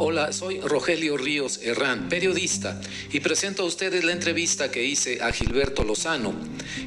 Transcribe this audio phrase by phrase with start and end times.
[0.00, 5.32] Hola, soy Rogelio Ríos Herrán, periodista, y presento a ustedes la entrevista que hice a
[5.32, 6.36] Gilberto Lozano,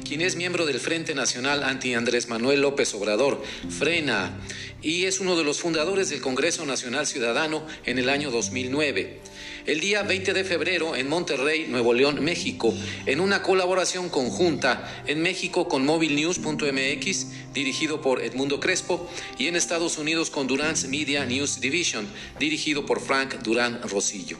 [0.08, 4.32] quien es miembro del Frente Nacional Anti Andrés Manuel López Obrador, Frena,
[4.80, 9.20] y es uno de los fundadores del Congreso Nacional Ciudadano en el año 2009
[9.66, 12.74] el día 20 de febrero en Monterrey, Nuevo León, México,
[13.06, 19.98] en una colaboración conjunta en México con mobilenews.mx, dirigido por Edmundo Crespo, y en Estados
[19.98, 24.38] Unidos con Durance Media News Division, dirigido por Frank Durán Rosillo.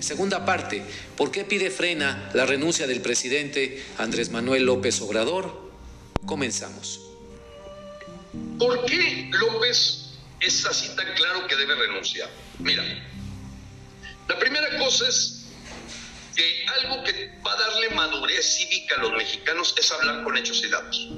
[0.00, 0.82] Segunda parte,
[1.16, 5.70] ¿por qué pide frena la renuncia del presidente Andrés Manuel López Obrador?
[6.26, 7.00] Comenzamos.
[8.58, 12.30] ¿Por qué López es así tan claro que debe renunciar?
[12.58, 12.84] Mira,
[14.28, 15.46] la primera cosa es
[16.36, 20.62] que algo que va a darle madurez cívica a los mexicanos es hablar con hechos
[20.64, 21.08] y datos.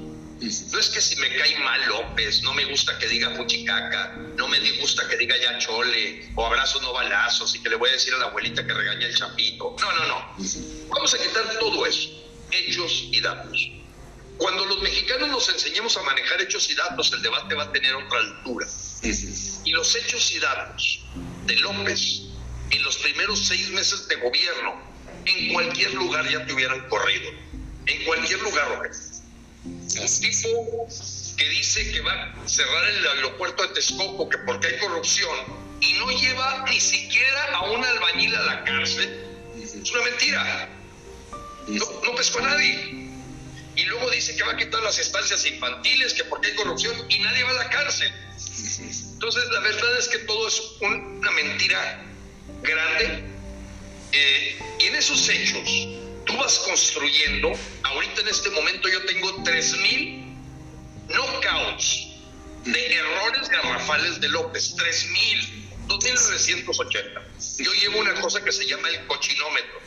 [0.43, 4.47] No es que si me cae mal López, no me gusta que diga fuchicaca, no
[4.49, 7.93] me gusta que diga ya chole, o abrazos no balazos, y que le voy a
[7.93, 9.75] decir a la abuelita que regaña el chapito.
[9.79, 10.35] No, no, no.
[10.89, 12.09] Vamos a quitar todo eso,
[12.51, 13.69] hechos y datos.
[14.37, 17.95] Cuando los mexicanos nos enseñemos a manejar hechos y datos, el debate va a tener
[17.95, 18.67] otra altura.
[19.63, 21.05] Y los hechos y datos
[21.45, 22.23] de López
[22.71, 24.81] en los primeros seis meses de gobierno,
[25.25, 27.31] en cualquier lugar ya te hubieran corrido.
[27.85, 29.12] En cualquier lugar, Rogelio.
[29.65, 30.87] Un tipo
[31.37, 35.37] que dice que va a cerrar el aeropuerto de Texcoco que porque hay corrupción
[35.79, 39.23] y no lleva ni siquiera a un albañil a la cárcel,
[39.55, 40.69] es una mentira.
[41.67, 43.09] No, no pescó a nadie.
[43.75, 47.19] Y luego dice que va a quitar las estancias infantiles, que porque hay corrupción y
[47.19, 48.13] nadie va a la cárcel.
[49.13, 52.03] Entonces, la verdad es que todo es una mentira
[52.61, 53.23] grande.
[54.11, 55.67] Eh, y en esos hechos,
[56.33, 57.51] tú vas construyendo,
[57.83, 60.35] ahorita en este momento yo tengo 3.000
[61.09, 62.07] knockouts
[62.65, 67.63] de errores garrafales de López, 3.000, 2.980.
[67.63, 69.81] Yo llevo una cosa que se llama el cochinómetro.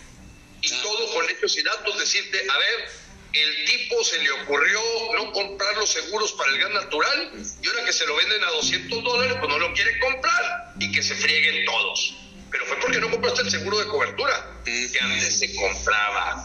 [0.62, 2.88] Y todo con hechos y datos, decirte, a ver,
[3.32, 4.80] el tipo se le ocurrió
[5.14, 8.50] no comprar los seguros para el gas natural y ahora que se lo venden a
[8.50, 13.00] 200 dólares, pues no lo quiere comprar y que se frieguen todos pero fue porque
[13.00, 16.44] no compraste el seguro de cobertura, que antes se compraba.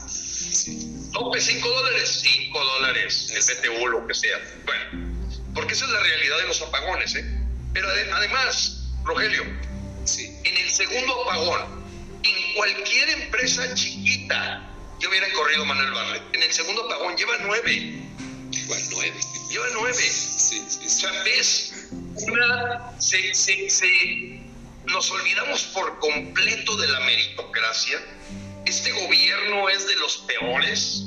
[1.13, 4.37] Tope 5 dólares, 5 dólares, el BTU, lo que sea.
[4.65, 5.11] Bueno,
[5.53, 7.25] porque esa es la realidad de los apagones, ¿eh?
[7.73, 11.83] Pero además, Rogelio, en el segundo apagón,
[12.23, 14.69] en cualquier empresa chiquita,
[14.99, 16.23] yo hubiera corrido Manuel Barlet.
[16.33, 18.01] En el segundo apagón lleva nueve.
[18.51, 19.19] Lleva nueve.
[19.49, 19.93] Lleva nueve.
[19.93, 20.85] Sí, sí, sí.
[20.85, 24.50] O sea, ves, una, se, se, se
[24.85, 27.99] nos olvidamos por completo de la meritocracia.
[28.65, 31.03] Este gobierno es de los peores,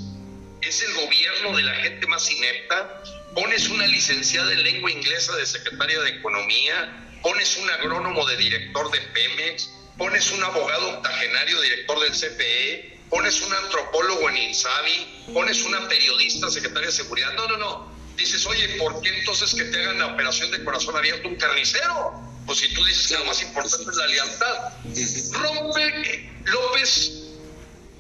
[0.61, 3.03] es el gobierno de la gente más inepta.
[3.35, 8.91] Pones una licenciada en lengua inglesa de secretaria de Economía, pones un agrónomo de director
[8.91, 15.65] de Pemex, pones un abogado octogenario director del CPE, pones un antropólogo en INSABI, pones
[15.65, 17.33] una periodista secretaria de Seguridad.
[17.35, 17.95] No, no, no.
[18.17, 22.34] Dices, oye, ¿por qué entonces que te hagan la operación de corazón abierto un carnicero?
[22.47, 24.73] Pues si tú dices que lo más importante es la lealtad.
[25.33, 27.13] Rompe López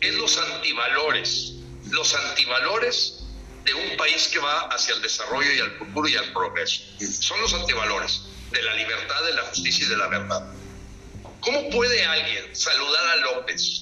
[0.01, 1.53] es los antivalores,
[1.91, 3.21] los antivalores
[3.65, 6.83] de un país que va hacia el desarrollo y al futuro y al progreso.
[7.21, 10.53] Son los antivalores de la libertad, de la justicia y de la verdad.
[11.41, 13.81] ¿Cómo puede alguien saludar a López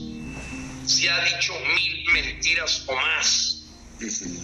[0.87, 3.63] si ha dicho mil mentiras o más?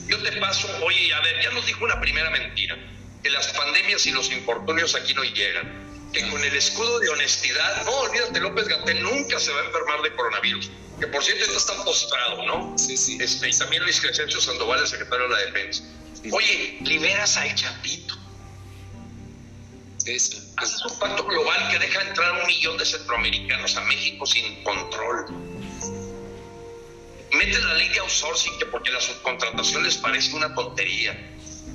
[0.07, 2.77] Yo te paso, oye, a ver, ya nos dijo una primera mentira,
[3.23, 7.85] que las pandemias y los infortunios aquí no llegan que con el escudo de honestidad,
[7.85, 11.75] no, olvídate, López Gatel nunca se va a enfermar de coronavirus, que por cierto está
[11.75, 12.79] tan postrado, ¿no?
[12.79, 13.19] Sí, sí.
[13.21, 15.85] Este, y también Luis Crescencio Sandoval, el secretario de la Defensa.
[16.33, 18.15] Oye, liberas al Chapito.
[20.07, 20.39] Eso.
[20.57, 25.27] Haces un pacto global que deja entrar un millón de centroamericanos a México sin control.
[27.33, 31.13] Mete la ley de outsourcing, que porque la subcontratación les parece una tontería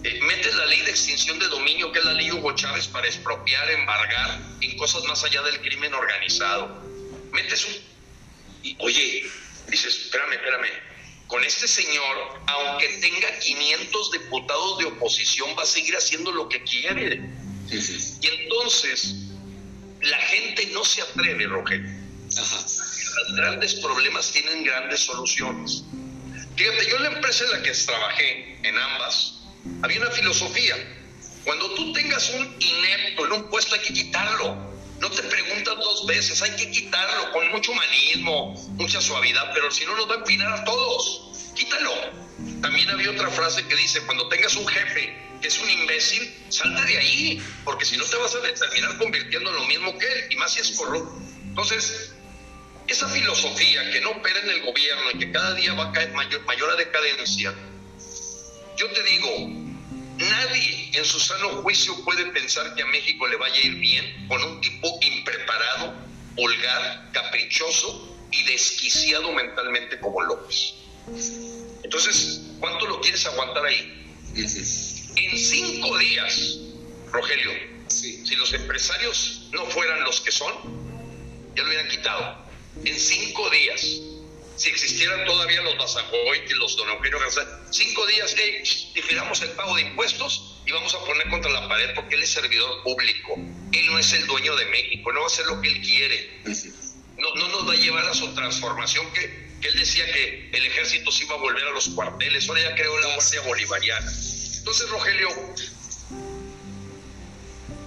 [0.03, 3.07] eh, metes la ley de extinción de dominio, que es la ley Hugo Chávez, para
[3.07, 6.83] expropiar, embargar en cosas más allá del crimen organizado.
[7.31, 7.73] Metes un...
[8.63, 9.23] Y, oye,
[9.69, 10.69] dices, espérame, espérame,
[11.27, 16.63] con este señor, aunque tenga 500 diputados de oposición, va a seguir haciendo lo que
[16.63, 17.21] quiere.
[17.71, 19.15] Y entonces,
[20.01, 21.89] la gente no se atreve, Rogelio.
[22.25, 25.83] Los grandes problemas tienen grandes soluciones.
[26.55, 29.42] Fíjate, yo en la empresa en la que trabajé, en ambas,
[29.81, 30.75] había una filosofía.
[31.43, 34.73] Cuando tú tengas un inepto en un puesto hay que quitarlo.
[34.99, 39.85] No te preguntas dos veces, hay que quitarlo con mucho humanismo, mucha suavidad, pero si
[39.85, 41.51] no nos va a empinar a todos.
[41.55, 41.91] Quítalo.
[42.61, 46.81] También había otra frase que dice, cuando tengas un jefe que es un imbécil, salte
[46.85, 50.31] de ahí, porque si no te vas a terminar convirtiendo en lo mismo que él,
[50.31, 51.21] y más si es corrupto.
[51.43, 52.13] Entonces,
[52.87, 56.13] esa filosofía que no opera en el gobierno y que cada día va a caer
[56.13, 57.53] mayor, mayor a decadencia,
[58.83, 59.29] yo te digo,
[60.17, 64.27] nadie en su sano juicio puede pensar que a México le vaya a ir bien
[64.27, 65.93] con un tipo impreparado,
[66.35, 70.73] vulgar, caprichoso y desquiciado mentalmente como López.
[71.81, 74.05] Entonces, ¿cuánto lo quieres aguantar ahí?
[74.35, 76.57] En cinco días,
[77.09, 77.51] Rogelio,
[77.87, 80.51] si los empresarios no fueran los que son,
[81.55, 82.45] ya lo hubieran quitado.
[82.83, 83.81] En cinco días,
[84.55, 85.73] si existieran todavía los
[86.47, 88.63] y los don Eugenio García, cinco días, hey,
[88.93, 92.29] difiramos el pago de impuestos y vamos a poner contra la pared porque él es
[92.29, 93.35] servidor público.
[93.71, 96.41] Él no es el dueño de México, no va a hacer lo que él quiere.
[97.17, 99.21] No, no nos va a llevar a su transformación que,
[99.61, 102.75] que él decía que el ejército se iba a volver a los cuarteles, ahora ya
[102.75, 104.11] creó la Guardia Bolivariana.
[104.57, 105.29] Entonces, Rogelio,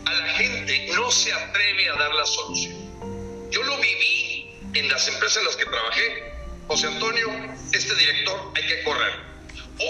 [0.04, 3.50] a la gente no se atreve a dar la solución.
[3.50, 6.35] Yo lo viví en las empresas en las que trabajé.
[6.68, 7.28] José Antonio,
[7.72, 9.12] este director hay que correr.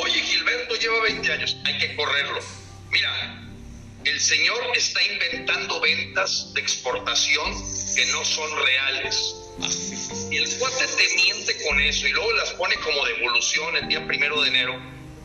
[0.02, 2.38] Oye, Gilberto lleva 20 años, hay que correrlo.
[2.90, 3.42] Mira,
[4.04, 7.50] el señor está inventando ventas de exportación
[7.94, 9.36] que no son reales.
[10.30, 14.06] Y el cuate te miente con eso y luego las pone como devolución el día
[14.06, 14.78] primero de enero.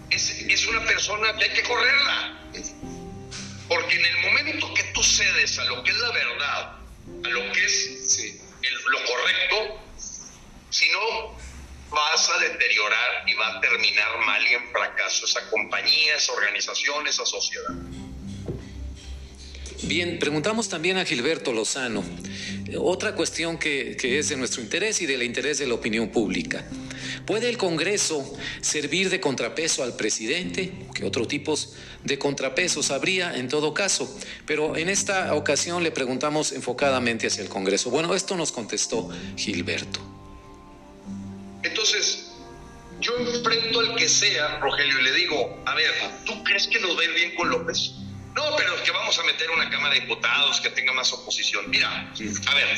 [0.09, 2.50] Es, es una persona que hay que correrla.
[3.68, 6.77] Porque en el momento que tú cedes a lo que es la verdad,
[7.25, 8.31] a lo que es
[8.62, 9.81] lo correcto,
[10.69, 11.41] si no,
[11.92, 17.06] vas a deteriorar y va a terminar mal y en fracaso esa compañía, esa organización,
[17.08, 17.74] esa sociedad.
[19.84, 22.04] Bien, preguntamos también a Gilberto Lozano,
[22.80, 26.64] otra cuestión que, que es de nuestro interés y del interés de la opinión pública.
[27.26, 30.72] ¿Puede el Congreso servir de contrapeso al presidente?
[30.94, 31.74] ¿Qué otros tipos
[32.04, 34.08] de contrapesos habría en todo caso?
[34.46, 37.90] Pero en esta ocasión le preguntamos enfocadamente hacia el Congreso.
[37.90, 40.20] Bueno, esto nos contestó Gilberto.
[41.71, 42.27] Entonces,
[43.00, 45.89] yo enfrento al que sea, Rogelio, y le digo, a ver,
[46.25, 47.94] ¿tú crees que nos va a ir bien con López?
[48.35, 51.69] No, pero es que vamos a meter una Cámara de Diputados que tenga más oposición.
[51.69, 52.12] Mira,
[52.47, 52.77] a ver,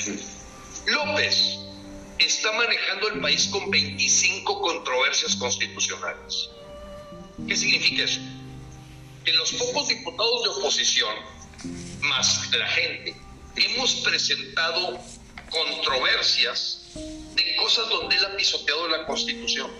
[0.86, 1.58] López
[2.20, 6.50] está manejando el país con 25 controversias constitucionales.
[7.48, 8.22] ¿Qué significa eso?
[9.26, 11.16] Que los pocos diputados de oposición,
[12.02, 13.16] más la gente,
[13.56, 15.00] hemos presentado
[15.50, 16.92] controversias
[17.46, 19.72] de cosas donde él ha pisoteado la Constitución.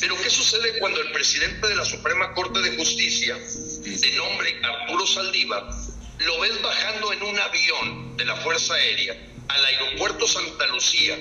[0.00, 5.06] Pero ¿qué sucede cuando el presidente de la Suprema Corte de Justicia, de nombre Arturo
[5.06, 5.70] Saldívar,
[6.18, 9.16] lo ves bajando en un avión de la Fuerza Aérea
[9.48, 11.18] al aeropuerto Santa Lucía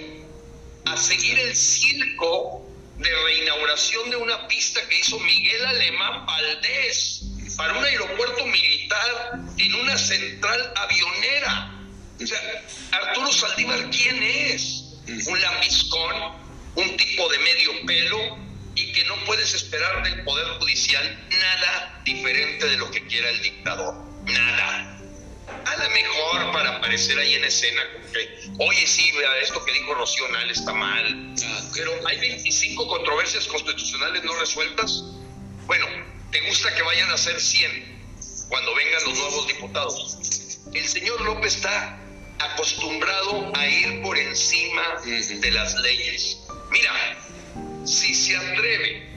[0.85, 7.21] a seguir el circo de reinauguración de una pista que hizo Miguel Alemán Valdés
[7.55, 11.75] para un aeropuerto militar en una central avionera.
[12.21, 14.88] O sea, Arturo Saldívar, ¿quién es?
[15.27, 16.15] Un lambiscón,
[16.75, 18.37] un tipo de medio pelo
[18.75, 23.41] y que no puedes esperar del Poder Judicial nada diferente de lo que quiera el
[23.41, 23.95] dictador.
[24.25, 24.99] Nada
[25.65, 27.81] a lo mejor para aparecer ahí en escena,
[28.13, 31.35] que, oye, sí, vea, esto que dijo Rocío Nal está mal,
[31.73, 35.03] pero hay 25 controversias constitucionales no resueltas.
[35.65, 35.85] Bueno,
[36.31, 40.17] ¿te gusta que vayan a ser 100 cuando vengan los nuevos diputados?
[40.73, 41.99] El señor López está
[42.39, 46.37] acostumbrado a ir por encima de las leyes.
[46.71, 47.17] Mira,
[47.85, 49.09] si se atreve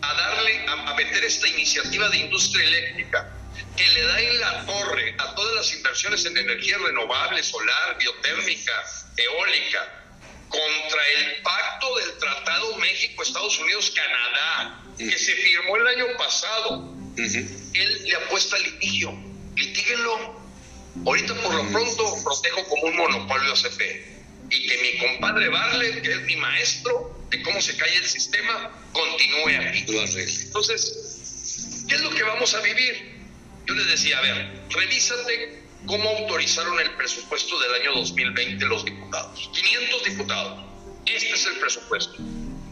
[0.00, 3.32] a darle, a meter esta iniciativa de industria eléctrica,
[3.76, 8.84] que le da en la torre a todas las inversiones en energía renovable, solar, biotérmica,
[9.16, 10.02] eólica,
[10.48, 16.94] contra el pacto del Tratado México-Estados Unidos-Canadá, que se firmó el año pasado.
[17.16, 19.12] Él le apuesta al litigio.
[19.56, 20.41] Litíguenlo.
[21.06, 23.80] Ahorita por lo pronto protejo como un monopolio ACP.
[24.50, 28.70] Y que mi compadre Barlet, que es mi maestro de cómo se cae el sistema,
[28.92, 29.84] continúe aquí.
[29.88, 33.12] Entonces, ¿qué es lo que vamos a vivir?
[33.66, 39.50] Yo les decía, a ver, revísate cómo autorizaron el presupuesto del año 2020 los diputados.
[39.54, 40.64] 500 diputados.
[41.06, 42.14] Este es el presupuesto.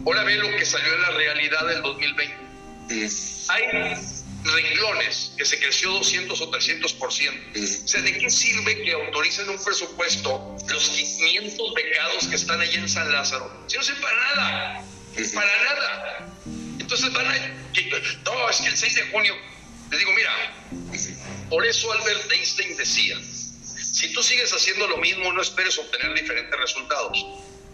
[0.06, 2.50] Ahora ve lo que salió en la realidad del 2020.
[3.48, 3.62] Hay
[4.44, 7.84] renglones que se creció 200 o 300%.
[7.84, 12.76] O sea, ¿de qué sirve que autoricen un presupuesto los 500 becados que están allí
[12.76, 13.64] en San Lázaro?
[13.66, 14.84] Si no sirve para nada.
[15.34, 16.34] Para nada.
[16.78, 17.48] Entonces van a...
[18.24, 19.34] No, es que el 6 de junio
[19.90, 20.32] le digo, mira,
[21.48, 26.58] por eso Albert Einstein decía, si tú sigues haciendo lo mismo, no esperes obtener diferentes
[26.58, 27.18] resultados.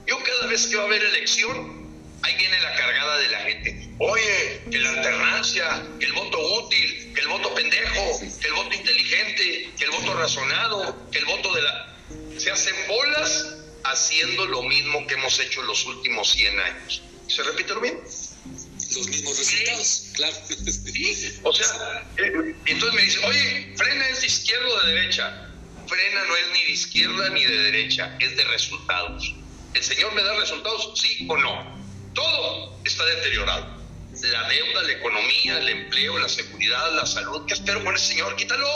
[0.06, 1.85] Yo cada vez que va a haber elección,
[2.22, 3.88] ahí viene la cargada de la gente.
[3.98, 8.74] Oye, que la alternancia, que el voto útil, que el voto pendejo, que el voto
[8.74, 11.96] inteligente, que el voto razonado, que el voto de la...
[12.38, 17.02] se hacen bolas haciendo lo mismo que hemos hecho los últimos 100 años.
[17.28, 18.00] ¿Se repite lo mismo?
[18.02, 20.34] Los mismos resultados, claro.
[20.48, 25.50] Sí, o sea, eh, entonces me dice, oye, frena es de izquierda o de derecha.
[25.86, 29.34] Frena no es ni de izquierda ni de derecha, es de resultados.
[29.74, 30.92] ¿El Señor me da resultados?
[30.94, 31.85] Sí o no.
[32.16, 33.76] Todo está deteriorado.
[34.22, 37.44] La deuda, la economía, el empleo, la seguridad, la salud.
[37.46, 38.34] ¿Qué espero con el Señor?
[38.36, 38.66] Quítalo.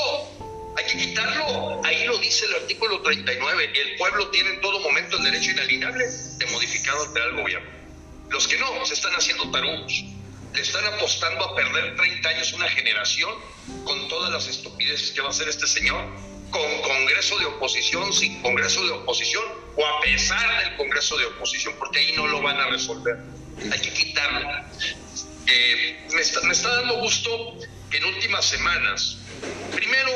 [0.76, 1.80] Hay que quitarlo.
[1.82, 3.72] Ahí lo dice el artículo 39.
[3.74, 7.70] El pueblo tiene en todo momento el derecho inalienable de modificar o alterar el gobierno.
[8.28, 10.04] Los que no, se están haciendo tarudos.
[10.54, 13.34] Le están apostando a perder 30 años una generación
[13.84, 16.04] con todas las estupideces que va a hacer este señor,
[16.50, 19.44] con Congreso de oposición, sin Congreso de oposición,
[19.76, 23.16] o a pesar del Congreso de oposición, porque ahí no lo van a resolver.
[23.70, 24.48] Hay que quitarlo.
[25.46, 27.58] Eh, me, está, me está dando gusto
[27.90, 29.18] que en últimas semanas,
[29.74, 30.10] primero,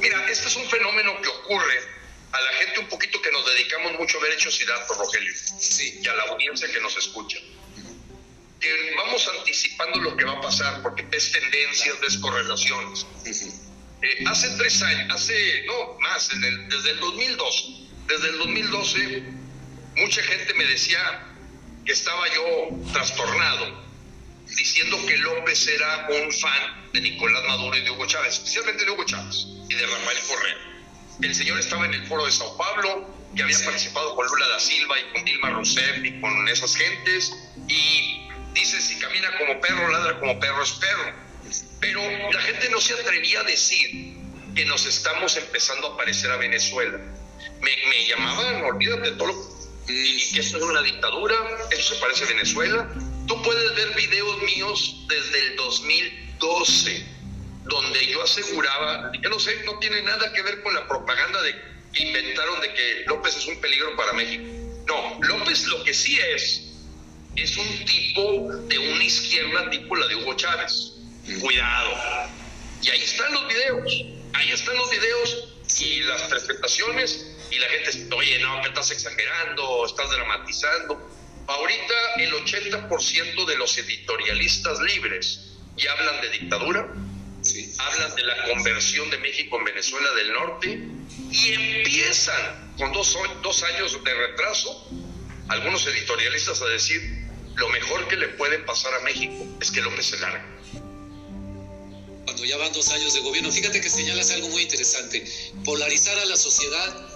[0.00, 1.96] mira, este es un fenómeno que ocurre
[2.32, 5.32] a la gente un poquito que nos dedicamos mucho a ver hechos y datos, Rogelio,
[5.58, 6.00] Sí.
[6.02, 7.38] y a la audiencia que nos escucha.
[8.60, 13.06] Que vamos anticipando lo que va a pasar porque ves tendencias, ves correlaciones.
[14.02, 17.64] Eh, hace tres años, hace, no, más, desde el, desde el 2012,
[18.06, 19.24] desde el 2012,
[19.96, 20.98] mucha gente me decía
[21.84, 23.86] que estaba yo trastornado,
[24.46, 28.90] diciendo que López era un fan de Nicolás Maduro y de Hugo Chávez, especialmente de
[28.90, 30.56] Hugo Chávez y de Rafael Correa.
[31.22, 34.60] El señor estaba en el foro de Sao Paulo, que había participado con Lula da
[34.60, 37.32] Silva y con Dilma Rousseff y con esas gentes,
[37.66, 41.25] y dice, si camina como perro, ladra como perro, es perro.
[41.80, 42.00] Pero
[42.32, 44.16] la gente no se atrevía a decir
[44.54, 46.98] que nos estamos empezando a parecer a Venezuela.
[47.60, 49.56] Me, me llamaban, olvídate de todo lo
[49.88, 51.36] y que esto es una dictadura,
[51.70, 52.88] esto se parece a Venezuela.
[53.26, 57.06] Tú puedes ver videos míos desde el 2012,
[57.64, 61.54] donde yo aseguraba, yo no sé, no tiene nada que ver con la propaganda de,
[61.92, 64.44] que inventaron de que López es un peligro para México.
[64.86, 66.62] No, López lo que sí es,
[67.36, 70.92] es un tipo de una izquierda tipo la de Hugo Chávez.
[71.40, 71.90] Cuidado.
[72.82, 73.92] Y ahí están los videos,
[74.34, 75.48] ahí están los videos
[75.80, 81.10] y las presentaciones y la gente dice, oye, no, que estás exagerando, estás dramatizando.
[81.48, 86.88] Ahorita el 80% de los editorialistas libres ya hablan de dictadura,
[87.42, 87.72] Sí.
[87.78, 90.80] hablan de la conversión de México en Venezuela del Norte
[91.30, 94.90] y empiezan con dos, dos años de retraso
[95.48, 97.00] algunos editorialistas a decir
[97.54, 100.55] lo mejor que le puede pasar a México es que López se largue.
[102.36, 105.24] Cuando ya van dos años de gobierno, fíjate que señalas algo muy interesante.
[105.64, 107.08] Polarizar a la sociedad,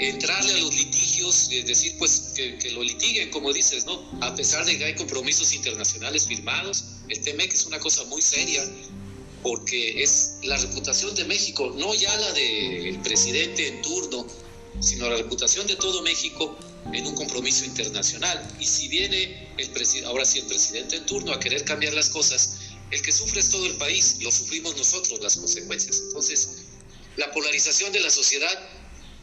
[0.00, 4.10] entrarle a los litigios, es decir, pues que, lo litiguen, como dices, ¿no?
[4.20, 8.68] A pesar de que hay compromisos internacionales firmados, el TEMEC es una cosa muy seria,
[9.44, 14.26] porque es la reputación de México, no ya la del presidente en turno,
[14.80, 16.58] sino la reputación de todo México
[16.92, 18.56] en un compromiso internacional.
[18.58, 22.08] Y si viene el presidente, ahora sí el presidente en turno a querer cambiar las
[22.08, 22.58] cosas,
[22.90, 26.00] el que sufre es todo el país, lo sufrimos nosotros las consecuencias.
[26.06, 26.64] Entonces,
[27.16, 28.68] la polarización de la sociedad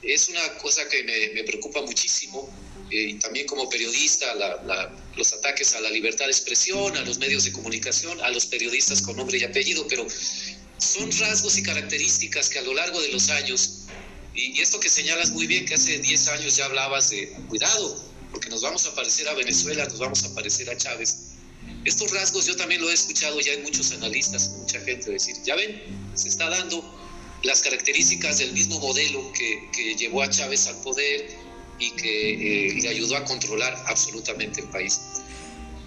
[0.01, 1.03] es una cosa que
[1.33, 2.49] me, preocupa muchísimo,
[2.91, 4.25] eh, y también como periodista,
[5.15, 9.01] los ataques a la libertad de expresión, a los medios de comunicación, a los periodistas
[9.01, 10.05] con nombre y apellido, pero
[10.77, 13.85] son rasgos y características que a lo largo de los años,
[14.35, 18.05] y, y esto que señalas muy bien, que hace 10 años ya hablabas de cuidado,
[18.31, 21.34] porque nos vamos a parecer a Venezuela, nos vamos a parecer a Chávez.
[21.85, 25.55] Estos rasgos yo también lo he escuchado ya en muchos analistas, mucha gente decir, ya
[25.55, 25.81] ven,
[26.15, 26.83] se está dando
[27.43, 31.29] las características del mismo modelo que, llevó a Chávez al poder
[31.79, 34.99] y que eh, le ayudó a controlar absolutamente el país.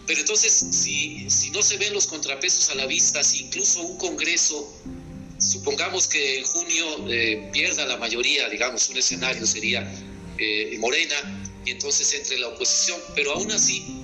[0.07, 3.99] Pero entonces, si, si no se ven los contrapesos a la vista, si incluso un
[3.99, 4.73] Congreso,
[5.39, 9.93] supongamos que en junio eh, pierda la mayoría, digamos, un escenario sería
[10.39, 13.98] eh, Morena, y entonces entre la oposición, pero aún así,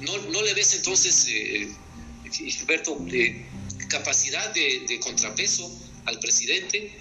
[0.00, 1.68] no, no le ves entonces, eh,
[2.30, 2.98] Gilberto,
[3.88, 5.70] capacidad de, de contrapeso
[6.06, 6.92] al presidente.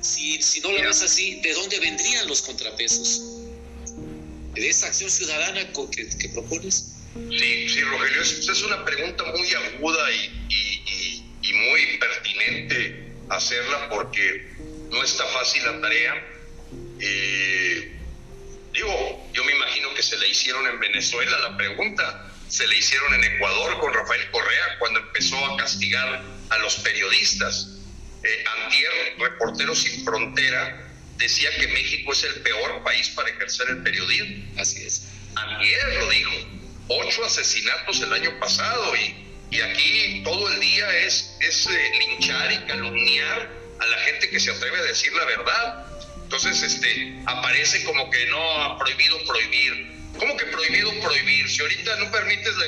[0.00, 3.22] Si, si no lo ves así, ¿de dónde vendrían los contrapesos?
[4.54, 6.94] ¿De esa acción ciudadana que, que propones?
[7.14, 13.12] Sí, sí, Rogelio, es, es una pregunta muy aguda y, y, y, y, muy pertinente
[13.30, 14.52] hacerla porque
[14.90, 16.14] no está fácil la tarea.
[17.00, 17.96] Eh,
[18.72, 23.12] digo, yo me imagino que se le hicieron en Venezuela la pregunta, se le hicieron
[23.14, 27.80] en Ecuador con Rafael Correa cuando empezó a castigar a los periodistas.
[28.22, 33.82] Eh, Antier, Reporteros Sin Frontera, decía que México es el peor país para ejercer el
[33.82, 34.44] periodismo.
[34.56, 35.08] Así es.
[35.34, 36.30] Antier lo dijo.
[36.86, 39.16] Ocho asesinatos el año pasado y,
[39.50, 44.38] y aquí todo el día es, es eh, linchar y calumniar a la gente que
[44.38, 45.86] se atreve a decir la verdad.
[46.22, 49.93] Entonces, este, aparece como que no, prohibido prohibir.
[50.18, 51.48] ¿Cómo que prohibido prohibir?
[51.48, 52.66] Si ahorita no permites la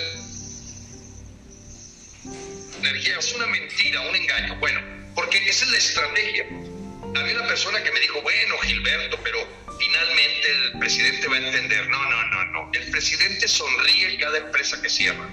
[2.79, 4.57] energía, es una mentira, un engaño.
[4.57, 4.81] Bueno,
[5.15, 6.47] porque esa es la estrategia.
[7.15, 9.39] Había una persona que me dijo, bueno, Gilberto, pero
[9.79, 11.89] finalmente el presidente va a entender.
[11.89, 12.71] No, no, no, no.
[12.73, 15.29] El presidente sonríe cada empresa que cierra,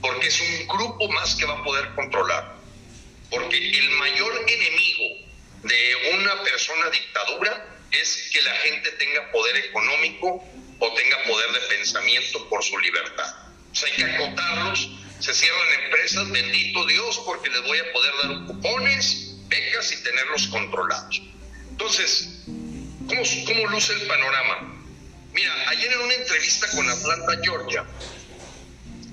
[0.00, 2.56] porque es un grupo más que va a poder controlar.
[3.30, 5.28] Porque el mayor enemigo
[5.64, 10.44] de una persona dictadura es que la gente tenga poder económico
[10.78, 13.34] o tenga poder de pensamiento por su libertad.
[13.70, 18.12] O sea, hay que acotarlos, se cierran empresas, bendito Dios, porque les voy a poder
[18.22, 21.22] dar cupones, becas y tenerlos controlados.
[21.70, 24.74] Entonces, ¿cómo, cómo luce el panorama?
[25.32, 27.84] Mira, ayer en una entrevista con Atlanta, Georgia,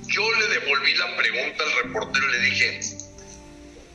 [0.07, 2.79] yo le devolví la pregunta al reportero y le dije,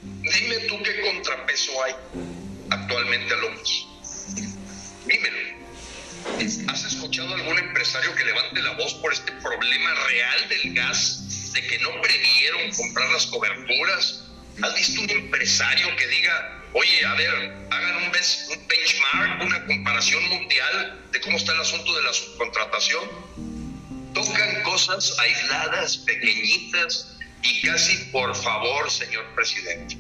[0.03, 1.95] dime tú qué contrapeso hay
[2.71, 3.87] actualmente a López.
[5.07, 5.60] Dímelo.
[6.69, 11.67] ¿Has escuchado algún empresario que levante la voz por este problema real del gas, de
[11.67, 14.25] que no previeron comprar las coberturas?
[14.63, 21.09] ¿Has visto un empresario que diga, oye, a ver, hagan un, benchmark, una comparación mundial
[21.13, 23.05] de cómo está el asunto de la subcontratación?
[24.15, 29.97] Tocan cosas aisladas, pequeñitas y casi por favor, señor presidente.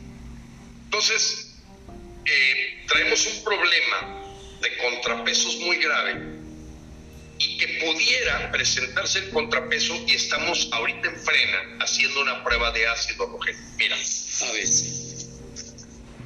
[0.84, 1.56] Entonces,
[2.26, 4.19] eh, traemos un problema
[4.60, 6.40] de contrapesos muy grave
[7.38, 12.86] y que pudiera presentarse el contrapeso y estamos ahorita en frena haciendo una prueba de
[12.86, 13.40] ácido rojo.
[13.78, 14.66] Mira, a ver.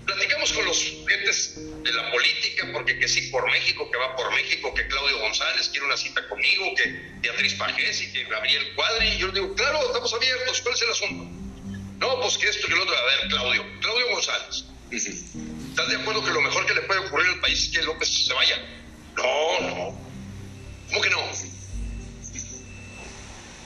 [0.05, 4.35] Platicamos con los gentes de la política, porque que sí por México, que va por
[4.35, 9.09] México, que Claudio González quiere una cita conmigo, que Beatriz Pajés y que Gabriel Cuadri.
[9.09, 11.25] Y yo le digo, claro, estamos abiertos, ¿cuál es el asunto?
[11.99, 12.97] No, pues que esto y lo otro.
[12.97, 14.65] A ver, Claudio, Claudio González.
[15.75, 18.09] ¿Estás de acuerdo que lo mejor que le puede ocurrir al país es que López
[18.09, 18.65] se vaya?
[19.17, 19.99] No, no.
[20.89, 21.19] ¿Cómo que no?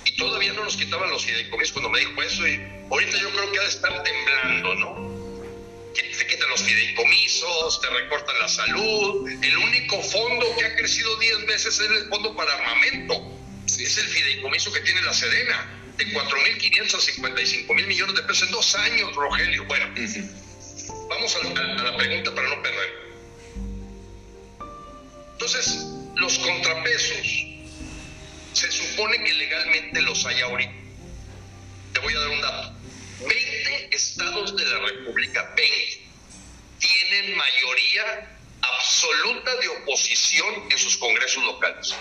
[0.06, 3.52] Y todavía no nos quitaban los fideicomisos cuando me dijo eso y ahorita yo creo
[3.52, 5.92] que ha de estar temblando, ¿no?
[5.94, 9.28] Que te quitan los fideicomisos, te recortan la salud.
[9.28, 13.38] El único fondo que ha crecido 10 veces es el fondo para armamento.
[13.66, 18.44] Es el fideicomiso que tiene la Sedena, de 4.500 a 55 mil millones de pesos
[18.44, 19.66] en dos años, Rogelio.
[19.66, 19.92] Bueno,
[21.18, 22.90] Vamos a, la pregunta para no perder.
[25.32, 27.26] Entonces, los contrapesos
[28.52, 30.72] se supone que legalmente los hay ahorita.
[31.92, 32.72] Te voy a dar un dato.
[33.26, 36.08] 20 estados de la República, 20,
[36.78, 41.96] tienen mayoría absoluta de oposición en sus congresos locales.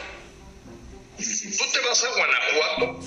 [1.18, 3.00] Tú te vas a Guanajuato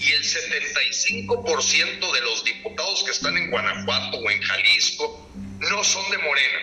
[0.00, 6.10] y el 75% de los diputados que están en Guanajuato o en Jalisco no son
[6.10, 6.58] de Morena,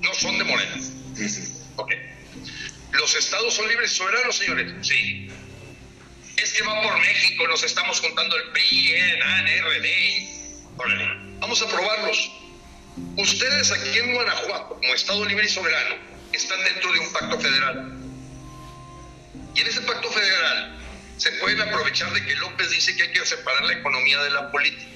[0.00, 0.76] no son de Morena.
[1.76, 1.92] Ok.
[2.92, 4.72] ¿Los estados son libres y soberanos, señores?
[4.86, 5.28] Sí.
[6.36, 8.94] Es que va por México, nos estamos contando el PRI,
[9.60, 10.78] RD.
[10.78, 12.30] Órale, vamos a probarlos.
[13.16, 15.94] Ustedes aquí en Guanajuato, como Estado libre y soberano,
[16.32, 17.98] están dentro de un pacto federal.
[19.54, 20.81] Y en ese pacto federal
[21.22, 24.50] se pueden aprovechar de que López dice que hay que separar la economía de la
[24.50, 24.90] política.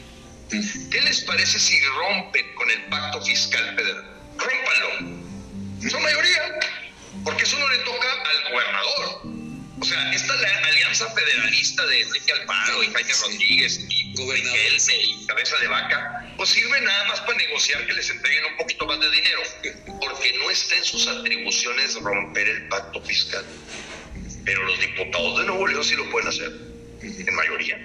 [0.91, 4.05] ¿Qué les parece si rompen con el pacto fiscal federal?
[4.37, 5.89] Rómpanlo.
[5.89, 6.59] Son mayoría,
[7.23, 9.23] porque eso no le toca al gobernador.
[9.81, 15.27] O sea, esta la alianza federalista de Enrique Alfaro y Jaime Rodríguez y Riquelme y
[15.27, 18.99] Cabeza de Vaca, pues sirve nada más para negociar que les entreguen un poquito más
[18.99, 19.43] de dinero,
[20.01, 23.45] porque no está en sus atribuciones romper el pacto fiscal
[24.47, 26.53] pero los diputados de Nuevo León sí lo pueden hacer,
[27.03, 27.77] en mayoría.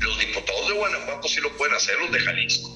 [0.00, 2.70] Los diputados de Guanajuato sí lo pueden hacer, los de Jalisco.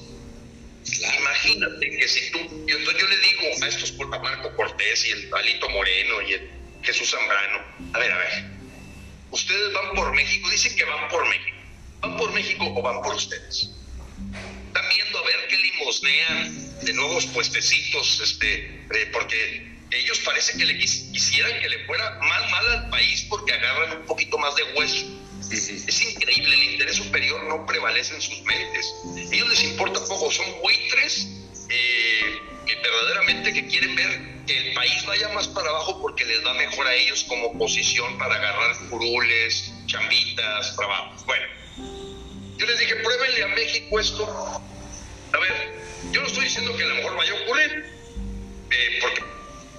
[1.21, 5.35] Imagínate que si tú, yo, yo le digo a estos, a Marco Cortés y el
[5.35, 6.51] Alito Moreno y el
[6.83, 7.59] Jesús Zambrano,
[7.93, 8.45] a ver, a ver,
[9.31, 11.57] ustedes van por México, dicen que van por México.
[12.01, 13.71] ¿Van por México o van por ustedes?
[14.69, 20.65] Están viendo a ver qué limosnean de nuevos puestecitos, este, eh, porque ellos parece que
[20.65, 24.65] le quisieran que le fuera más mal al país porque agarran un poquito más de
[24.75, 25.07] hueso.
[25.51, 28.95] Es increíble, el interés superior no prevalece en sus mentes.
[29.31, 31.27] A ellos les importa poco, son buitres
[31.71, 32.39] eh,
[32.83, 36.87] verdaderamente que quieren ver que el país vaya más para abajo porque les va mejor
[36.87, 41.25] a ellos como oposición para agarrar curules, chambitas, trabajos.
[41.27, 41.47] Bueno,
[42.57, 44.27] yo les dije, pruébenle a México esto.
[45.33, 45.79] A ver,
[46.11, 47.85] yo no estoy diciendo que a lo mejor vaya a ocurrir,
[48.71, 49.23] eh, porque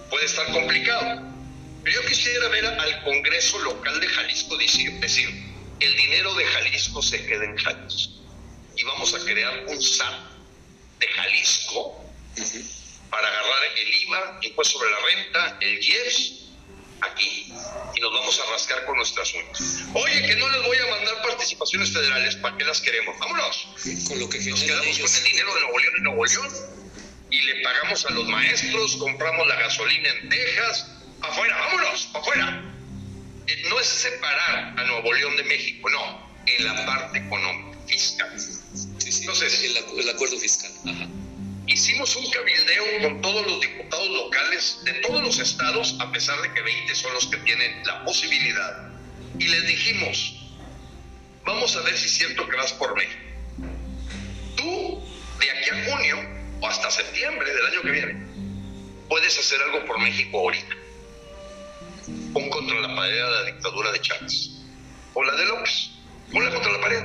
[0.10, 1.22] puede estar complicado.
[1.84, 5.30] Pero yo quisiera ver al Congreso local de Jalisco decir, decir,
[5.80, 8.14] el dinero de Jalisco se queda en Jalisco.
[8.76, 10.14] Y vamos a crear un SAT
[11.00, 12.06] de Jalisco
[13.10, 16.34] para agarrar el IVA, impuesto sobre la renta, el IEPS,
[17.02, 17.54] aquí.
[17.96, 19.86] Y nos vamos a rascar con nuestras uñas.
[19.94, 23.18] Oye, que no les voy a mandar participaciones federales, ¿para qué las queremos?
[23.20, 23.68] Vámonos.
[24.08, 26.80] Con lo que nos quedamos con el dinero de Nuevo León y Nuevo León
[27.32, 30.88] y le pagamos a los maestros, compramos la gasolina en Texas,
[31.22, 32.64] afuera, vámonos, afuera.
[33.48, 38.30] Eh, no es separar a Nuevo León de México, no, en la parte económica, fiscal.
[38.32, 40.72] Entonces, el, acuerdo fiscal.
[41.68, 46.52] Hicimos un cabildeo con todos los diputados locales de todos los estados, a pesar de
[46.54, 48.90] que 20 son los que tienen la posibilidad.
[49.38, 50.36] Y les dijimos,
[51.46, 53.22] vamos a ver si es cierto que vas por México.
[54.56, 55.04] Tú,
[55.40, 58.28] de aquí a junio, o hasta septiembre del año que viene,
[59.08, 60.76] puedes hacer algo por México ahorita.
[62.34, 64.52] Pon contra la pared de la dictadura de Chávez.
[65.14, 65.92] O la de López.
[66.32, 67.04] Ponla contra la pared.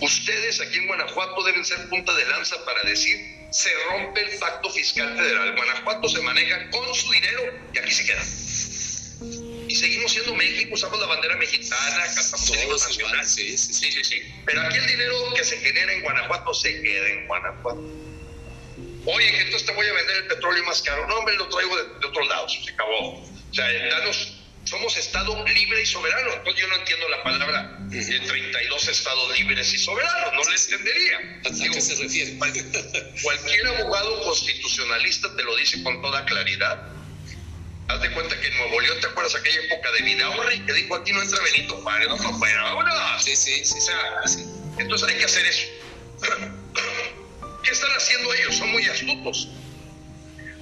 [0.00, 3.16] Ustedes aquí en Guanajuato deben ser punta de lanza para decir,
[3.50, 5.56] se rompe el pacto fiscal federal.
[5.56, 7.42] Guanajuato se maneja con su dinero
[7.74, 8.22] y aquí se queda.
[9.78, 13.26] Seguimos siendo México, usamos la bandera mexicana, cantamos el himno nacional.
[13.26, 17.08] Sí sí, sí sí, Pero aquí el dinero que se genera en Guanajuato se queda
[17.08, 17.80] en Guanajuato.
[19.06, 21.06] Oye, que entonces te voy a vender el petróleo más caro.
[21.06, 22.58] No, hombre, lo traigo de, de otros lados.
[22.64, 23.22] Se acabó.
[23.22, 24.38] O sea, danos
[24.68, 26.32] somos Estado libre y soberano.
[26.34, 31.40] Entonces yo no entiendo la palabra de 32 estados libres y soberanos, no le entendería.
[31.44, 32.38] ¿A qué se refiere?
[33.22, 36.97] Cualquier abogado constitucionalista te lo dice con toda claridad.
[37.88, 40.94] Haz de cuenta que en Nuevo León, ¿te acuerdas aquella época de Vidaurre que dijo
[40.94, 43.24] aquí no entra Benito Juárez, no fuera, vámonos?
[43.24, 43.80] Sí, sí, sí.
[43.80, 44.20] Sea,
[44.78, 45.66] entonces hay que hacer eso.
[47.64, 48.56] ¿Qué están haciendo ellos?
[48.56, 49.48] Son muy astutos.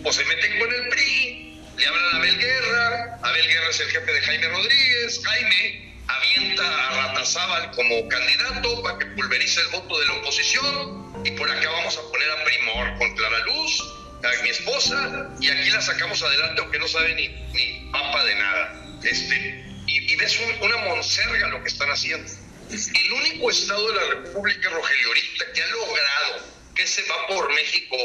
[0.04, 3.88] O se meten con el PRI, le hablan a Abel Guerra, Abel Guerra es el
[3.90, 9.98] jefe de Jaime Rodríguez, Jaime avienta a Ratazábal como candidato para que pulverice el voto
[9.98, 13.82] de la oposición y por acá vamos a poner a Primor con Clara Luz,
[14.26, 18.34] a mi esposa, y aquí la sacamos adelante aunque no sabe ni, ni papa de
[18.34, 18.98] nada.
[19.02, 22.30] Este, y, ves una monserga lo que están haciendo.
[22.70, 27.54] El único estado de la República, Rogelio, ahorita que ha logrado que se va por
[27.54, 27.96] México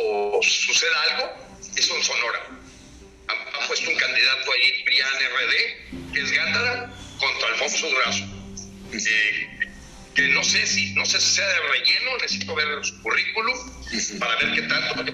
[0.44, 2.62] suceda algo, es en Sonora
[3.32, 8.24] ha, puesto un candidato ahí, PRIAN RD, que es Gándara, contra Alfonso Durazo.
[8.94, 9.70] Eh,
[10.14, 13.58] que no sé si no sé si sea de relleno, necesito ver su currículum
[14.20, 15.06] para ver qué tanto,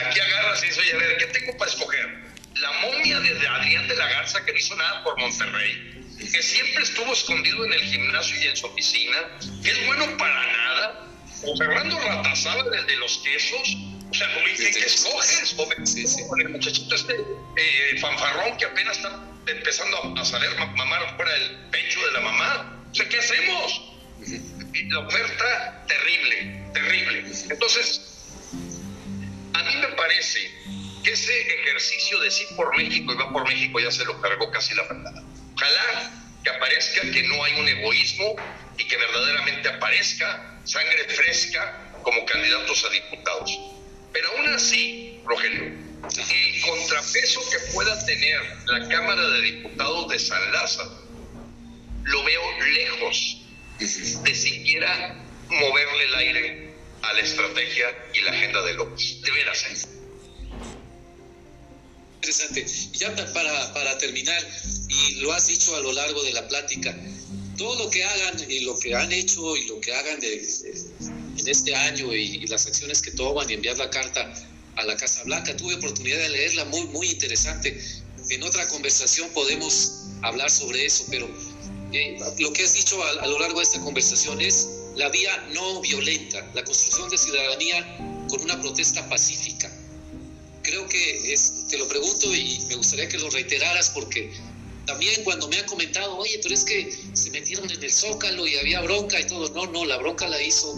[0.00, 2.28] aquí agarras y dices, oye, a ver, ¿qué tengo para escoger?
[2.54, 6.82] La momia de Adrián de la Garza, que no hizo nada por Monterrey, que siempre
[6.82, 9.16] estuvo escondido en el gimnasio y en su oficina,
[9.62, 11.06] que es bueno para nada,
[11.44, 13.76] o Fernando Ratazaba, el de los quesos,
[14.10, 15.54] o sea, ¿qué, ¿qué escoges?
[16.28, 21.56] Con el muchachito este eh, fanfarrón que apenas está empezando a saber mamar fuera del
[21.70, 22.82] pecho de la mamá.
[22.90, 23.82] O sea, ¿qué hacemos?
[24.74, 27.24] Y la oferta terrible, terrible.
[27.50, 28.17] Entonces,
[29.68, 30.50] mí me parece
[31.04, 34.50] que ese ejercicio de sí por México y va por México ya se lo cargó
[34.50, 35.22] casi la verdad.
[35.54, 38.36] Ojalá que aparezca que no hay un egoísmo
[38.76, 43.58] y que verdaderamente aparezca sangre fresca como candidatos a diputados.
[44.12, 50.52] Pero aún así, Rogelio, el contrapeso que pueda tener la Cámara de Diputados de San
[50.52, 51.06] Lázaro,
[52.04, 53.42] lo veo lejos
[53.78, 55.16] de siquiera
[55.48, 56.67] moverle el aire
[57.02, 59.22] a la estrategia y la agenda de López.
[59.22, 59.64] De veras.
[59.64, 59.88] ¿eh?
[62.16, 62.66] Interesante.
[62.92, 64.42] Ya para, para terminar,
[64.88, 66.96] y lo has dicho a lo largo de la plática,
[67.56, 71.48] todo lo que hagan y lo que han hecho y lo que hagan de, en
[71.48, 74.32] este año y, las acciones que toman y enviar la carta
[74.76, 75.56] a la Casa Blanca.
[75.56, 77.78] Tuve oportunidad de leerla, muy, muy interesante.
[78.30, 81.28] En otra conversación podemos hablar sobre eso, pero
[81.92, 85.80] eh, lo que has dicho a, lo largo de esta conversación es la vía no
[85.80, 89.72] violenta, la construcción de ciudadanía con una protesta pacífica.
[90.62, 94.30] Creo que es, te lo pregunto y me gustaría que lo reiteraras porque
[94.86, 98.56] también cuando me han comentado, oye, pero es que se metieron en el zócalo y
[98.56, 99.48] había bronca y todo.
[99.50, 100.74] No, no, la bronca la hizo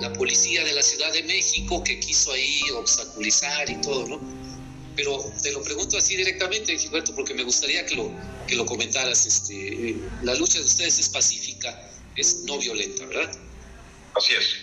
[0.00, 4.37] la policía de la Ciudad de México que quiso ahí obstaculizar y todo, ¿no?
[4.98, 8.10] Pero te lo pregunto así directamente, Gilberto, porque me gustaría que lo,
[8.48, 9.26] que lo comentaras.
[9.26, 13.30] Este, la lucha de ustedes es pacífica, es no violenta, ¿verdad?
[14.16, 14.56] Así es.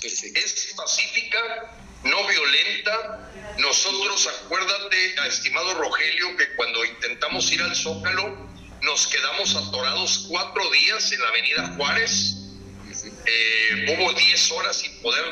[0.00, 0.38] Perfecto.
[0.38, 3.56] Es pacífica, no violenta.
[3.58, 8.48] Nosotros, acuérdate, estimado Rogelio, que cuando intentamos ir al Zócalo,
[8.82, 12.39] nos quedamos atorados cuatro días en la Avenida Juárez
[13.26, 15.24] eh, hubo 10 horas sin poder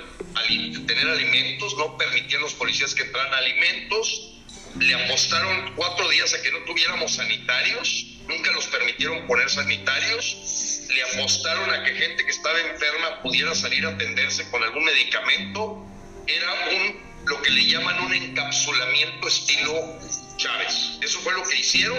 [0.87, 4.35] tener alimentos, no permitían los policías que entraran alimentos,
[4.79, 11.03] le apostaron cuatro días a que no tuviéramos sanitarios, nunca los permitieron poner sanitarios, le
[11.03, 15.87] apostaron a que gente que estaba enferma pudiera salir a atenderse con algún medicamento,
[16.27, 19.99] era un lo que le llaman un encapsulamiento estilo
[20.37, 20.99] Chávez.
[21.03, 21.99] Eso fue lo que hicieron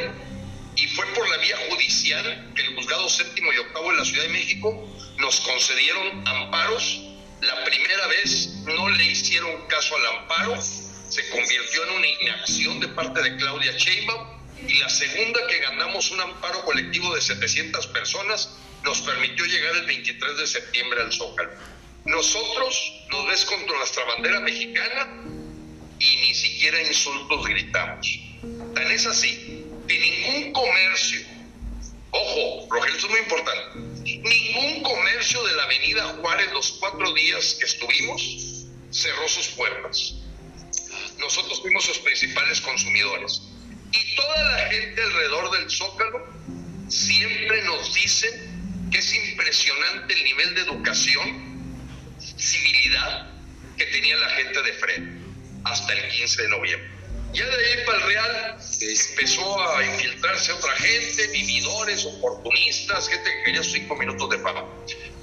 [0.81, 4.23] y fue por la vía judicial que el juzgado séptimo y octavo de la Ciudad
[4.23, 4.87] de México
[5.17, 7.01] nos concedieron amparos.
[7.41, 12.87] La primera vez no le hicieron caso al amparo, se convirtió en una inacción de
[12.89, 14.27] parte de Claudia Sheinbaum
[14.67, 19.85] y la segunda que ganamos un amparo colectivo de 700 personas nos permitió llegar el
[19.85, 21.51] 23 de septiembre al Zócalo.
[22.05, 25.23] Nosotros nos ves contra nuestra bandera mexicana
[25.99, 28.07] y ni siquiera insultos gritamos.
[28.73, 29.59] Tan es así
[29.89, 31.21] que ningún comercio,
[32.12, 37.58] ojo, Rogelio, esto es muy importante, ningún comercio de la avenida Juárez los cuatro días
[37.60, 40.13] que estuvimos cerró sus puertas.
[41.17, 43.41] Nosotros fuimos sus principales consumidores.
[43.91, 46.28] Y toda la gente alrededor del Zócalo
[46.88, 51.75] siempre nos dicen que es impresionante el nivel de educación,
[52.38, 53.32] civilidad
[53.75, 55.25] que tenía la gente de frente
[55.63, 56.98] hasta el 15 de noviembre.
[57.33, 63.43] Ya de ahí para el Real empezó a infiltrarse otra gente, vividores, oportunistas, gente que
[63.43, 64.65] quería cinco minutos de fama.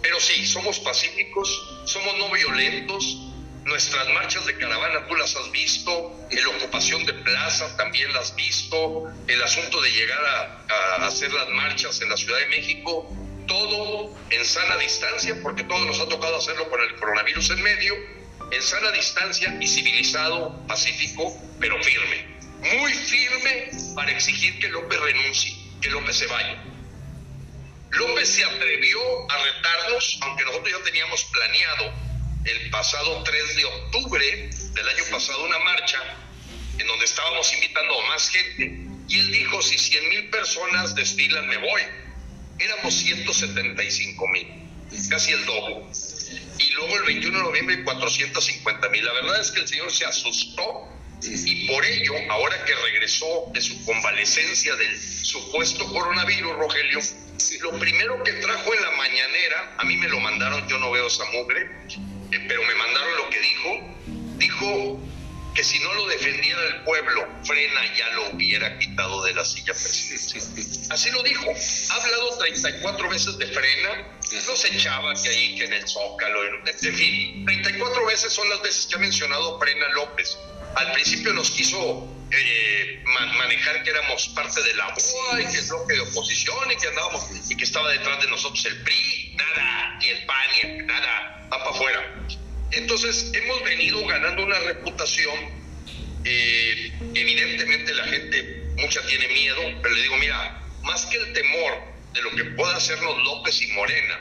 [0.02, 1.48] Pero sí, somos pacíficos,
[1.84, 3.18] somos no violentos,
[3.64, 8.36] nuestras marchas de caravana tú las has visto, la ocupación de plaza también las has
[8.36, 13.12] visto, el asunto de llegar a, a hacer las marchas en la Ciudad de México,
[13.48, 17.94] todo en sana distancia, porque todo nos ha tocado hacerlo con el coronavirus en medio,
[18.50, 22.36] en sana distancia y civilizado, pacífico, pero firme.
[22.78, 26.62] Muy firme para exigir que López renuncie, que López se vaya.
[27.90, 31.92] López se atrevió a retarnos, aunque nosotros ya teníamos planeado
[32.44, 35.98] el pasado 3 de octubre del año pasado una marcha
[36.78, 41.46] en donde estábamos invitando a más gente y él dijo, si 100 mil personas desfilan
[41.48, 41.82] me voy.
[42.58, 44.48] Éramos 175 mil,
[45.10, 45.86] casi el doble
[46.58, 49.04] y luego el 21 de noviembre 450 mil.
[49.04, 50.88] La verdad es que el señor se asustó
[51.22, 57.00] y por ello, ahora que regresó de su convalecencia del supuesto coronavirus, Rogelio,
[57.62, 61.06] lo primero que trajo en la mañanera, a mí me lo mandaron, yo no veo
[61.06, 63.70] esa mugre, eh, pero me mandaron lo que dijo,
[64.36, 65.00] dijo
[65.56, 69.72] que si no lo defendiera el pueblo, Frena ya lo hubiera quitado de la silla
[69.72, 70.44] presidencial.
[70.90, 71.46] Así lo dijo.
[71.48, 74.06] Ha hablado 34 veces de Frena,
[74.46, 78.60] no se echaba que ahí, que en el Zócalo, en fin, 34 veces son las
[78.60, 80.36] veces que ha mencionado Frena López.
[80.74, 85.68] Al principio nos quiso eh, manejar que éramos parte de la UA y que es
[85.70, 89.98] bloque de oposición y que andábamos y que estaba detrás de nosotros el PRI, nada,
[90.00, 92.14] ni el PAN, ni nada, va para afuera.
[92.72, 95.34] Entonces hemos venido ganando una reputación,
[96.24, 101.72] eh, evidentemente la gente, mucha tiene miedo, pero le digo, mira, más que el temor
[102.12, 104.20] de lo que pueda hacernos López y Morena,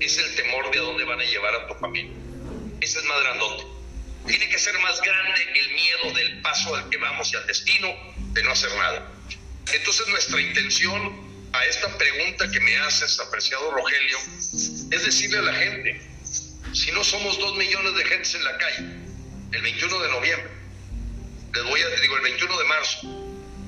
[0.00, 2.12] es el temor de a dónde van a llevar a tu familia.
[2.80, 3.64] Ese es más grandote.
[4.26, 7.88] Tiene que ser más grande el miedo del paso al que vamos y al destino
[8.32, 9.12] de no hacer nada.
[9.72, 14.18] Entonces nuestra intención a esta pregunta que me haces, apreciado Rogelio,
[14.90, 16.00] es decirle a la gente,
[16.80, 18.86] si no somos dos millones de gentes en la calle,
[19.52, 20.50] el 21 de noviembre,
[21.52, 22.98] les voy a, digo, el 21 de marzo,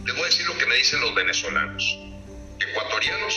[0.07, 1.98] les voy a decir lo que me dicen los venezolanos,
[2.59, 3.35] ecuatorianos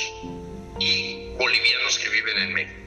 [0.79, 2.79] y bolivianos que viven en México.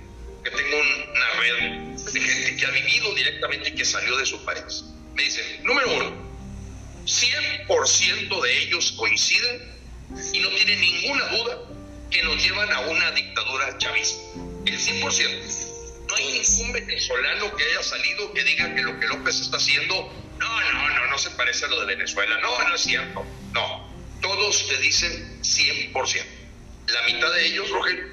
[0.42, 1.70] Que tengo una red
[2.10, 4.84] de gente que ha vivido directamente y que salió de su país.
[5.14, 6.12] Me dicen, número uno,
[7.04, 9.60] 100% de ellos coinciden
[10.32, 11.58] y no tienen ninguna duda
[12.10, 14.22] que nos llevan a una dictadura chavista.
[14.64, 15.77] El 100%.
[16.18, 19.94] Hay ningún venezolano que haya salido que diga que lo que López está haciendo,
[20.38, 22.38] no, no, no, no se parece a lo de Venezuela.
[22.40, 23.24] No, no es cierto.
[23.52, 23.88] No,
[24.20, 26.24] todos te dicen 100%.
[26.88, 28.04] La mitad de ellos, Rogelio,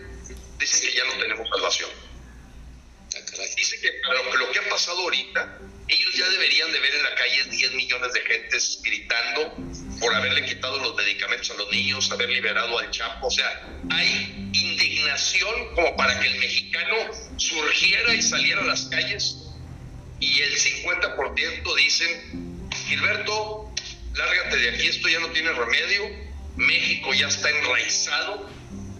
[0.59, 1.89] dicen que ya no tenemos salvación.
[3.55, 7.15] Dice que lo, lo que ha pasado ahorita, ellos ya deberían de ver en la
[7.15, 9.55] calle 10 millones de gentes gritando
[9.99, 13.27] por haberle quitado los medicamentos a los niños, haber liberado al Chapo.
[13.27, 14.34] O sea, hay
[15.75, 16.95] como para que el mexicano
[17.37, 19.37] surgiera y saliera a las calles.
[20.19, 23.73] Y el 50% dicen, Gilberto,
[24.13, 26.03] lárgate de aquí, esto ya no tiene remedio,
[26.55, 28.49] México ya está enraizado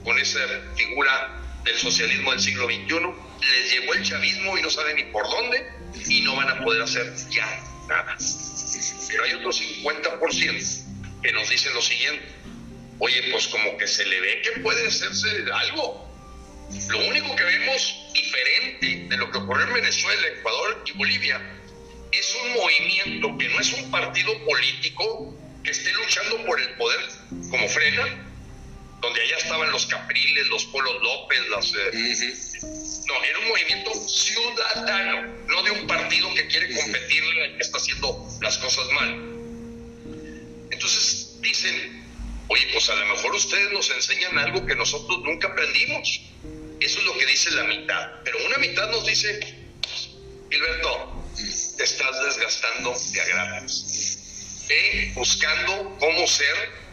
[0.04, 0.40] con esa
[0.76, 2.86] figura del socialismo del siglo XXI,
[3.42, 5.66] les llegó el chavismo y no saben ni por dónde
[6.08, 7.46] y no van a poder hacer ya
[7.88, 8.18] nada.
[9.08, 12.26] Pero hay otro 50% que nos dicen lo siguiente,
[13.00, 16.06] oye, pues como que se le ve que puede hacerse algo.
[16.90, 21.42] Lo único que vemos diferente de lo que ocurrió en Venezuela, Ecuador y Bolivia
[22.12, 27.00] es un movimiento que no es un partido político que esté luchando por el poder
[27.50, 28.04] como frena,
[29.02, 31.74] donde allá estaban los Capriles, los Polos López, las...
[31.74, 32.34] Eh,
[33.08, 37.78] no, era un movimiento ciudadano, no de un partido que quiere competirle al que está
[37.78, 39.36] haciendo las cosas mal.
[40.72, 42.05] Entonces dicen,
[42.48, 46.22] oye, pues a lo mejor ustedes nos enseñan algo que nosotros nunca aprendimos.
[46.80, 48.12] Eso es lo que dice la mitad.
[48.24, 49.40] Pero una mitad nos dice,
[50.50, 51.24] Gilberto,
[51.78, 54.62] te estás desgastando de agravios.
[55.14, 56.86] Buscando cómo ser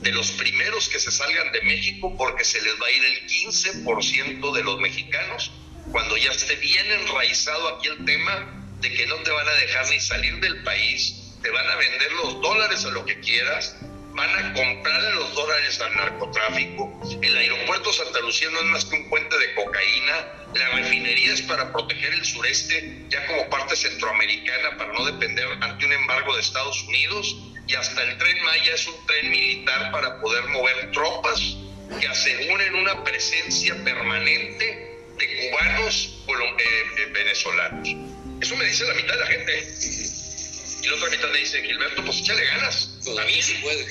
[0.00, 3.26] de los primeros que se salgan de México porque se les va a ir el
[3.26, 5.52] 15% de los mexicanos
[5.90, 9.88] cuando ya esté bien enraizado aquí el tema de que no te van a dejar
[9.88, 13.76] ni salir del país, te van a vender los dólares a lo que quieras,
[14.14, 18.96] van a comprar los dólares al narcotráfico, el aeropuerto Santa Lucía no es más que
[18.96, 24.76] un puente de cocaína, la refinería es para proteger el sureste ya como parte centroamericana
[24.76, 28.86] para no depender ante un embargo de Estados Unidos, y hasta el tren Maya es
[28.88, 31.40] un tren militar para poder mover tropas
[32.00, 37.88] que aseguren una presencia permanente de cubanos eh, venezolanos.
[38.40, 40.09] Eso me dice la mitad de la gente.
[40.82, 42.98] Y la otra mitad me dice, Gilberto, pues échale ganas.
[43.04, 43.86] Todavía sí puede.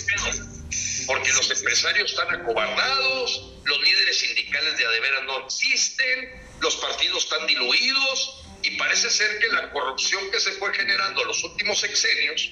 [1.08, 6.30] Porque los empresarios están acobardados, los líderes sindicales de adeveras no existen,
[6.62, 11.28] los partidos están diluidos y parece ser que la corrupción que se fue generando en
[11.28, 12.52] los últimos sexenios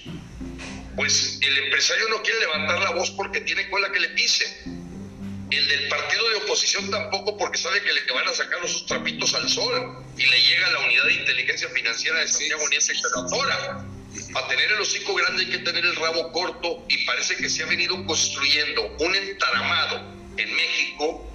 [0.97, 4.63] pues el empresario no quiere levantar la voz porque tiene cola que le pise.
[4.65, 9.33] El del partido de oposición tampoco porque sabe que le van a sacar los trapitos
[9.35, 14.31] al sol y le llega la unidad de inteligencia financiera de Santiago Nietzsche y se
[14.31, 17.49] lo A tener el hocico grande hay que tener el rabo corto y parece que
[17.49, 19.97] se ha venido construyendo un entaramado
[20.37, 21.27] en México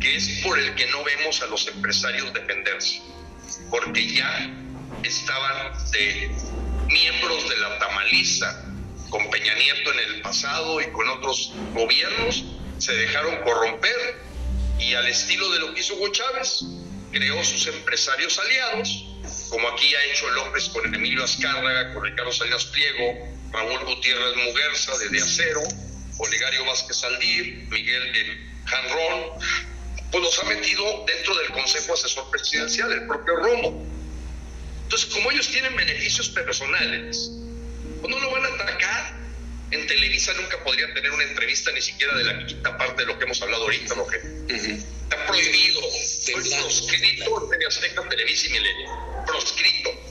[0.00, 3.00] que es por el que no vemos a los empresarios defenderse,
[3.70, 4.50] porque ya
[5.02, 6.30] estaban de
[6.88, 8.66] miembros de la tamaliza
[9.08, 12.44] con Peña Nieto en el pasado y con otros gobiernos,
[12.78, 14.20] se dejaron corromper
[14.78, 16.64] y al estilo de lo que hizo Hugo Chávez,
[17.10, 19.06] creó sus empresarios aliados,
[19.50, 24.98] como aquí ha hecho López con Emilio Azcárraga, con Ricardo Salinas Pliego, Raúl Gutiérrez Muguerza
[24.98, 25.62] desde Acero,
[26.18, 29.30] Olegario Vázquez Aldir, Miguel de Janrón,
[30.10, 33.86] pues los ha metido dentro del Consejo Asesor Presidencial, el propio Romo.
[34.84, 37.30] Entonces, como ellos tienen beneficios personales,
[38.00, 39.24] pues no lo van a atacar.
[39.70, 43.18] En Televisa nunca podrían tener una entrevista ni siquiera de la quinta parte de lo
[43.18, 44.06] que hemos hablado ahorita, ¿no?
[44.48, 45.80] Está prohibido.
[45.90, 49.13] Soy proscrito de Azteca, Televisa y Milenio.
[49.26, 50.03] Proscrito.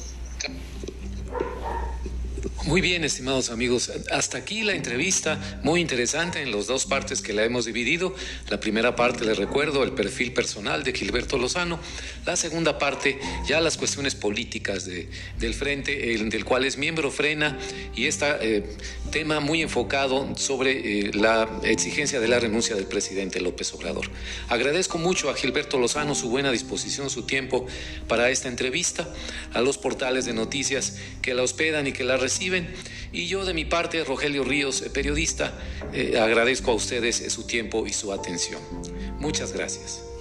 [2.74, 3.92] Muy bien, estimados amigos.
[4.10, 8.16] Hasta aquí la entrevista, muy interesante en las dos partes que la hemos dividido.
[8.50, 11.80] La primera parte, les recuerdo, el perfil personal de Gilberto Lozano.
[12.26, 15.08] La segunda parte, ya las cuestiones políticas de,
[15.38, 17.60] del frente, el, del cual es miembro Frena,
[17.96, 18.64] y este
[19.12, 20.72] tema muy enfocado sobre
[21.10, 24.10] eh, la exigencia de la renuncia del presidente López Obrador.
[24.50, 27.68] Agradezco mucho a Gilberto Lozano su buena disposición, su tiempo
[28.08, 29.08] para esta entrevista,
[29.54, 32.63] a los portales de noticias que la hospedan y que la reciben
[33.12, 35.54] y yo de mi parte, Rogelio Ríos, periodista,
[35.94, 38.62] eh, agradezco a ustedes su tiempo y su atención.
[39.20, 40.13] Muchas gracias.